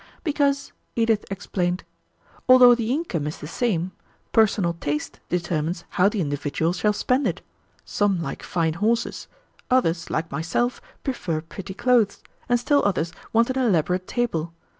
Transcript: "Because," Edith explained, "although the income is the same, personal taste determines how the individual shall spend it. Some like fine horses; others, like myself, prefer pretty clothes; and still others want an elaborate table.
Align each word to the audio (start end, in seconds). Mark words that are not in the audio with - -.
"Because," 0.23 0.71
Edith 0.95 1.25
explained, 1.29 1.83
"although 2.49 2.73
the 2.73 2.91
income 2.91 3.27
is 3.27 3.37
the 3.37 3.45
same, 3.45 3.91
personal 4.31 4.73
taste 4.73 5.19
determines 5.29 5.83
how 5.89 6.09
the 6.09 6.21
individual 6.21 6.73
shall 6.73 6.91
spend 6.91 7.27
it. 7.27 7.43
Some 7.85 8.19
like 8.19 8.41
fine 8.41 8.73
horses; 8.73 9.27
others, 9.69 10.09
like 10.09 10.31
myself, 10.31 10.81
prefer 11.03 11.39
pretty 11.39 11.75
clothes; 11.75 12.23
and 12.49 12.59
still 12.59 12.81
others 12.83 13.13
want 13.31 13.51
an 13.51 13.59
elaborate 13.61 14.07
table. 14.07 14.53